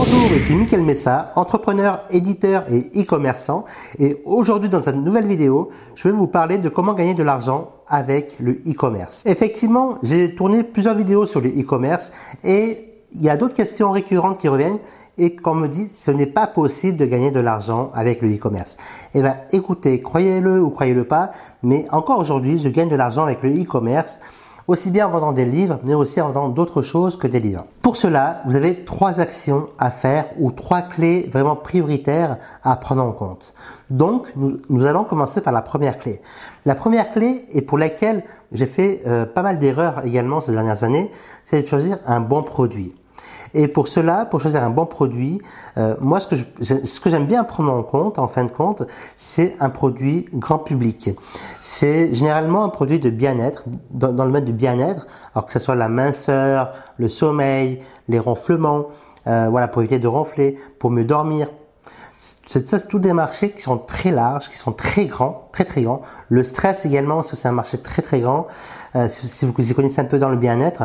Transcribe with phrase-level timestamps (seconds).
[0.00, 3.64] Bonjour, ici Mickaël Messa, entrepreneur, éditeur et e-commerçant.
[3.98, 7.72] Et aujourd'hui, dans cette nouvelle vidéo, je vais vous parler de comment gagner de l'argent
[7.88, 9.24] avec le e-commerce.
[9.26, 12.12] Effectivement, j'ai tourné plusieurs vidéos sur le e-commerce
[12.44, 14.78] et il y a d'autres questions récurrentes qui reviennent
[15.18, 18.76] et qu'on me dit ce n'est pas possible de gagner de l'argent avec le e-commerce.
[19.14, 21.32] Eh bien, écoutez, croyez-le ou croyez-le pas,
[21.64, 24.20] mais encore aujourd'hui, je gagne de l'argent avec le e-commerce
[24.68, 27.64] aussi bien en vendant des livres, mais aussi en vendant d'autres choses que des livres.
[27.82, 33.02] Pour cela, vous avez trois actions à faire ou trois clés vraiment prioritaires à prendre
[33.02, 33.54] en compte.
[33.88, 36.20] Donc, nous, allons commencer par la première clé.
[36.66, 40.84] La première clé, et pour laquelle j'ai fait euh, pas mal d'erreurs également ces dernières
[40.84, 41.10] années,
[41.46, 42.94] c'est de choisir un bon produit.
[43.54, 45.40] Et pour cela, pour choisir un bon produit,
[45.76, 48.82] euh, moi, ce que, j'aime bien prendre en compte, en fin de compte,
[49.16, 51.10] c'est un produit grand public.
[51.60, 55.74] C'est généralement un produit de bien-être, dans, le mode du bien-être, alors que ce soit
[55.74, 58.86] la minceur, le sommeil, les ronflements,
[59.26, 61.48] euh, voilà, pour éviter de ronfler, pour mieux dormir.
[62.18, 65.82] C'est ça, tous des marchés qui sont très larges, qui sont très grands, très très
[65.82, 66.02] grands.
[66.28, 68.48] Le stress également, c'est un marché très très grand.
[68.96, 70.82] Euh, si vous y connaissez un peu dans le bien-être,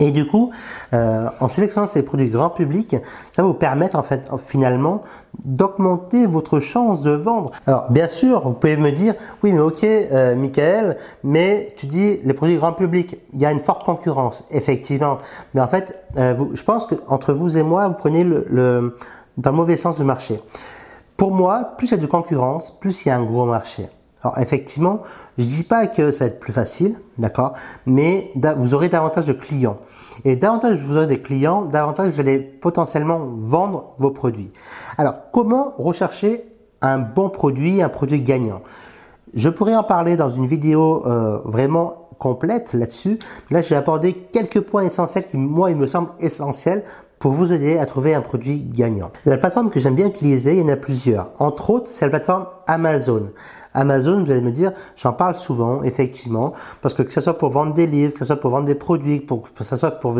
[0.00, 0.50] et du coup,
[0.92, 2.96] euh, en sélectionnant ces produits grand public,
[3.34, 5.02] ça va vous permettre en fait finalement
[5.44, 7.50] d'augmenter votre chance de vendre.
[7.66, 12.18] Alors bien sûr, vous pouvez me dire, oui mais ok, euh, Michael, mais tu dis
[12.24, 15.18] les produits grand public, il y a une forte concurrence, effectivement.
[15.54, 18.96] Mais en fait, euh, je pense que entre vous et moi, vous prenez le, le
[19.38, 20.42] dans le mauvais sens du marché.
[21.16, 23.88] Pour moi, plus il y a de concurrence, plus il y a un gros marché.
[24.22, 25.02] Alors effectivement,
[25.36, 27.54] je dis pas que ça va être plus facile, d'accord,
[27.86, 29.78] mais vous aurez davantage de clients.
[30.24, 34.50] Et davantage vous aurez des clients, davantage vous allez potentiellement vendre vos produits.
[34.98, 36.44] Alors comment rechercher
[36.80, 38.62] un bon produit, un produit gagnant?
[39.34, 43.18] Je pourrais en parler dans une vidéo euh, vraiment complète là-dessus.
[43.50, 46.84] Là, je vais aborder quelques points essentiels qui, moi, il me semblent essentiels
[47.18, 49.10] pour vous aider à trouver un produit gagnant.
[49.24, 51.32] La plateforme que j'aime bien utiliser, il y en a plusieurs.
[51.38, 53.30] Entre autres, c'est la plateforme Amazon.
[53.74, 57.50] Amazon, vous allez me dire, j'en parle souvent, effectivement, parce que que ce soit pour
[57.50, 60.16] vendre des livres, que ce soit pour vendre des produits, que ce soit pour,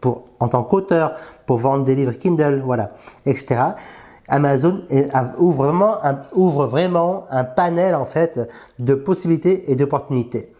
[0.00, 1.14] pour, en tant qu'auteur,
[1.46, 2.92] pour vendre des livres Kindle, voilà,
[3.24, 3.60] etc.
[4.28, 4.82] Amazon
[5.38, 8.40] ouvre vraiment, un, ouvre vraiment un panel en fait
[8.78, 10.52] de possibilités et d'opportunités.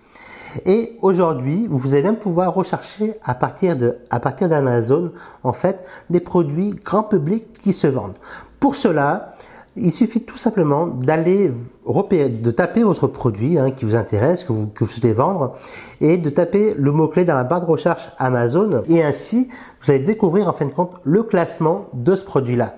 [0.65, 5.13] Et aujourd'hui, vous allez même pouvoir rechercher à partir de, à partir d'Amazon,
[5.43, 8.17] en fait, des produits grand public qui se vendent.
[8.59, 9.35] Pour cela,
[9.77, 11.53] il suffit tout simplement d'aller
[11.85, 15.55] repérer, de taper votre produit hein, qui vous intéresse, que vous, que vous souhaitez vendre,
[16.01, 18.83] et de taper le mot-clé dans la barre de recherche Amazon.
[18.89, 19.49] Et ainsi,
[19.81, 22.75] vous allez découvrir en fin de compte le classement de ce produit-là.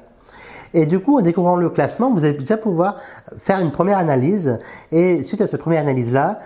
[0.75, 2.97] Et du coup, en découvrant le classement, vous allez déjà pouvoir
[3.39, 4.59] faire une première analyse.
[4.93, 6.41] Et suite à cette première analyse-là,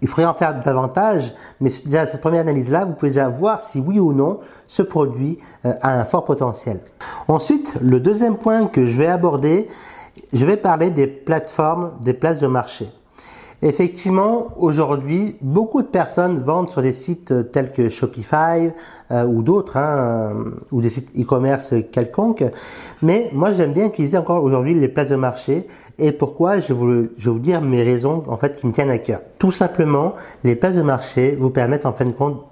[0.00, 3.80] il faudrait en faire davantage, mais déjà cette première analyse-là, vous pouvez déjà voir si
[3.80, 6.80] oui ou non ce produit euh, a un fort potentiel.
[7.26, 9.68] Ensuite, le deuxième point que je vais aborder,
[10.32, 12.90] je vais parler des plateformes, des places de marché.
[13.60, 18.70] Effectivement, aujourd'hui, beaucoup de personnes vendent sur des sites tels que Shopify
[19.10, 22.44] euh, ou d'autres, hein, euh, ou des sites e-commerce quelconques.
[23.02, 25.66] Mais moi, j'aime bien utiliser encore aujourd'hui les places de marché.
[25.98, 28.72] Et pourquoi je vais, vous, je vais vous dire mes raisons en fait qui me
[28.72, 29.22] tiennent à cœur.
[29.40, 30.14] Tout simplement,
[30.44, 32.44] les places de marché vous permettent en fin de compte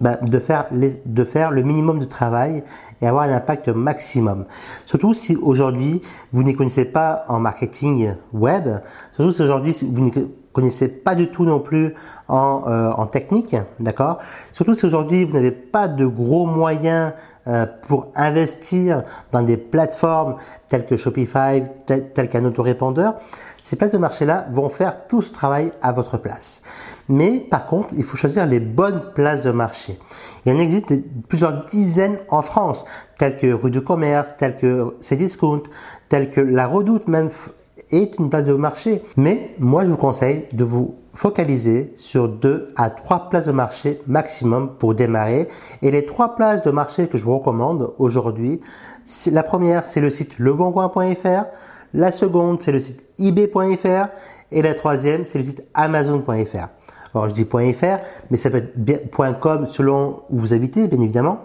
[0.00, 2.62] bah, de, faire de faire le minimum de travail
[3.00, 4.44] et avoir un impact maximum.
[4.86, 6.02] Surtout si aujourd'hui
[6.32, 8.68] vous n'y connaissez pas en marketing web,
[9.12, 10.12] surtout si aujourd'hui vous n'y
[10.58, 11.94] connaissez pas du tout non plus
[12.26, 14.18] en, euh, en technique, d'accord?
[14.50, 17.12] Surtout si aujourd'hui vous n'avez pas de gros moyens
[17.46, 20.34] euh, pour investir dans des plateformes
[20.66, 23.14] telles que Shopify, telles qu'un autorépondeur,
[23.62, 26.62] ces places de marché-là vont faire tout ce travail à votre place.
[27.08, 29.96] Mais par contre, il faut choisir les bonnes places de marché.
[30.44, 30.92] Il en existe
[31.28, 32.84] plusieurs dizaines en France,
[33.16, 35.62] telles que Rue du Commerce, telles que Cdiscount,
[36.08, 37.30] telles que La Redoute même
[37.90, 39.02] est une place de marché.
[39.16, 44.00] Mais moi, je vous conseille de vous focaliser sur deux à trois places de marché
[44.06, 45.48] maximum pour démarrer.
[45.82, 48.60] Et les trois places de marché que je vous recommande aujourd'hui,
[49.32, 51.44] la première, c'est le site leboncoin.fr.
[51.94, 54.08] La seconde, c'est le site ebay.fr.
[54.52, 56.68] Et la troisième, c'est le site amazon.fr.
[57.14, 57.96] Alors, je dis .fr,
[58.30, 61.40] mais ça peut être .com selon où vous habitez, bien évidemment.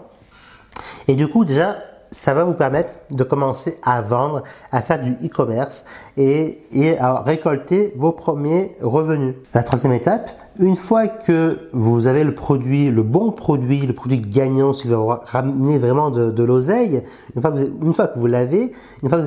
[1.08, 1.78] Et du coup, déjà,
[2.14, 5.84] ça va vous permettre de commencer à vendre, à faire du e-commerce
[6.16, 6.60] et,
[7.00, 9.34] à récolter vos premiers revenus.
[9.52, 10.30] La troisième étape,
[10.60, 15.22] une fois que vous avez le produit, le bon produit, le produit gagnant, qui va
[15.24, 17.02] ramener vraiment de, l'oseille,
[17.34, 17.48] vous,
[17.82, 18.70] une fois que vous l'avez,
[19.02, 19.18] une fois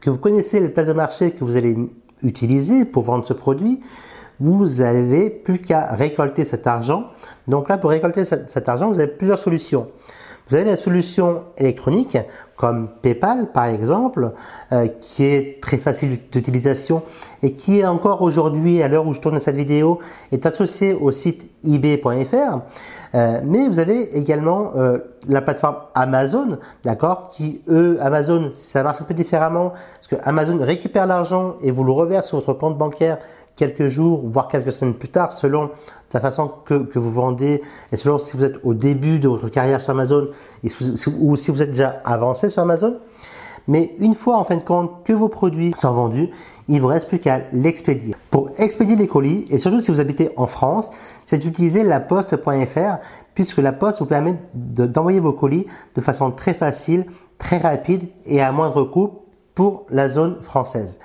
[0.00, 1.76] que vous, connaissez les places de marché que vous allez
[2.22, 3.80] utiliser pour vendre ce produit,
[4.40, 7.04] vous n'avez plus qu'à récolter cet argent.
[7.46, 9.86] Donc là, pour récolter cet argent, vous avez plusieurs solutions.
[10.48, 12.18] Vous avez la solution électronique
[12.56, 14.32] comme PayPal par exemple,
[14.72, 17.02] euh, qui est très facile d'utilisation
[17.42, 20.00] et qui est encore aujourd'hui, à l'heure où je tourne cette vidéo,
[20.32, 22.58] est associé au site ebay.fr.
[23.14, 24.98] Euh, mais vous avez également euh,
[25.28, 30.58] la plateforme Amazon, d'accord, qui eux, Amazon, ça marche un peu différemment, parce que Amazon
[30.60, 33.18] récupère l'argent et vous le reverse sur votre compte bancaire
[33.56, 35.70] quelques jours, voire quelques semaines plus tard, selon
[36.12, 37.60] la façon que, vous vendez
[37.92, 40.28] et selon si vous êtes au début de votre carrière sur Amazon
[41.18, 42.98] ou si vous êtes déjà avancé sur Amazon.
[43.66, 46.28] Mais une fois en fin de compte que vos produits sont vendus,
[46.68, 48.14] il ne vous reste plus qu'à l'expédier.
[48.30, 50.90] Pour expédier les colis, et surtout si vous habitez en France,
[51.26, 52.98] c'est d'utiliser la poste.fr
[53.34, 57.06] puisque la poste vous permet d'envoyer vos colis de façon très facile,
[57.38, 59.23] très rapide et à moindre coût
[59.54, 60.98] pour la zone française.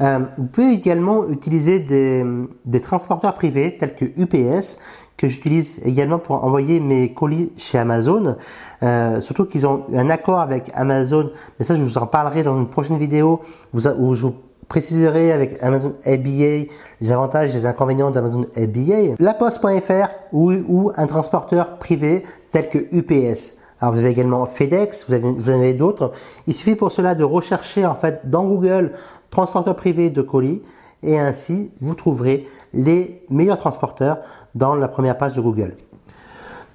[0.00, 2.24] Euh, vous pouvez également utiliser des,
[2.64, 4.78] des, transporteurs privés tels que UPS
[5.18, 8.36] que j'utilise également pour envoyer mes colis chez Amazon.
[8.82, 12.56] Euh, surtout qu'ils ont un accord avec Amazon, mais ça je vous en parlerai dans
[12.56, 13.40] une prochaine vidéo
[13.74, 13.80] où,
[14.14, 14.34] je vous
[14.68, 16.70] préciserai avec Amazon FBA
[17.00, 19.16] les avantages et les inconvénients d'Amazon FBA.
[19.18, 22.22] La Poste.fr ou, ou un transporteur privé
[22.52, 23.58] tel que UPS.
[23.80, 26.12] Alors vous avez également FedEx, vous avez, vous avez d'autres.
[26.46, 28.92] Il suffit pour cela de rechercher en fait dans Google
[29.30, 30.62] transporteur privé de colis
[31.02, 34.18] et ainsi vous trouverez les meilleurs transporteurs
[34.54, 35.76] dans la première page de Google.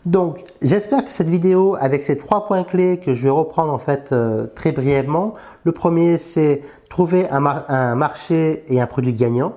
[0.06, 3.80] Donc j'espère que cette vidéo avec ces trois points clés que je vais reprendre en
[3.80, 5.34] fait euh, très brièvement.
[5.64, 9.54] Le premier c'est trouver un, un marché et un produit gagnant.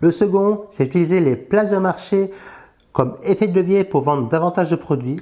[0.00, 2.30] Le second c'est utiliser les places de marché
[2.92, 5.20] comme effet de levier pour vendre davantage de produits.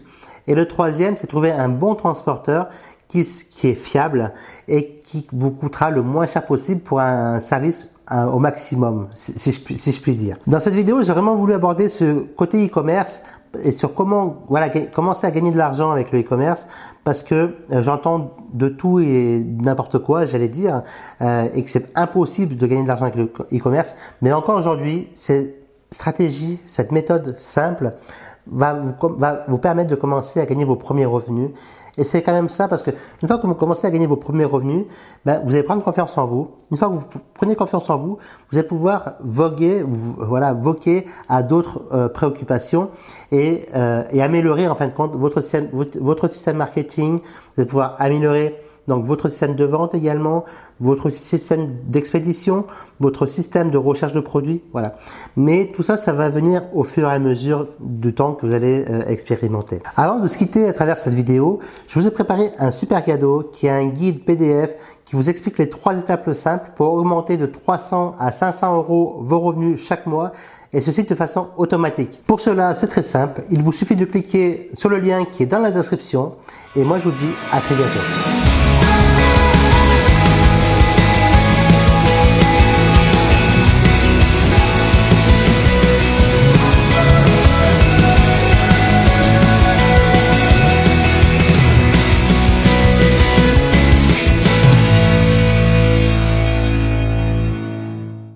[0.51, 2.71] Et le troisième, c'est trouver un bon transporteur
[3.07, 4.33] qui, est fiable
[4.67, 9.75] et qui vous coûtera le moins cher possible pour un service au maximum, si, je,
[9.77, 10.37] si, je, puis dire.
[10.49, 13.23] Dans cette vidéo, j'ai vraiment voulu aborder ce côté e-commerce
[13.63, 16.67] et sur comment voilà commencer à gagner de l'argent avec le e-commerce
[17.05, 20.83] parce que euh, j'entends de tout et n'importe quoi, j'allais dire,
[21.21, 23.95] euh, et que c'est impossible de gagner de l'argent avec le e-commerce.
[24.21, 25.55] Mais encore aujourd'hui, cette
[25.93, 27.93] stratégie, cette méthode simple
[28.51, 31.51] va vous, va vous permettre de commencer à gagner vos premiers revenus.
[31.99, 32.91] Et c'est quand même ça parce que
[33.23, 34.87] une fois que vous commencez à gagner vos premiers revenus,
[35.25, 36.51] ben, vous allez prendre confiance en vous.
[36.71, 37.05] Une fois que vous
[37.35, 38.19] prenez confiance en vous,
[38.51, 42.91] vous allez pouvoir voguer, voilà, voquer à d'autres euh, préoccupations
[43.33, 45.69] et, euh, et, améliorer en fin de compte votre système,
[46.01, 47.19] votre système marketing.
[47.19, 48.57] Vous allez pouvoir améliorer
[48.89, 50.45] donc votre système de vente également,
[50.81, 52.65] votre système d'expédition,
[52.99, 54.93] votre système de recherche de produits, voilà.
[55.37, 58.53] Mais tout ça, ça va venir au fur et à mesure du temps que vous
[58.53, 59.81] allez euh, expérimenter.
[59.97, 63.49] Avant de se quitter à travers cette vidéo, je vous ai préparé un super cadeau
[63.53, 64.75] qui est un guide PDF
[65.05, 69.41] qui vous explique les trois étapes simples pour augmenter de 300 à 500 euros vos
[69.41, 70.33] revenus chaque mois
[70.73, 72.23] et ceci de façon automatique.
[72.27, 73.43] Pour cela, c'est très simple.
[73.51, 76.37] Il vous suffit de cliquer sur le lien qui est dans la description
[76.77, 78.30] et moi je vous dis à très bientôt.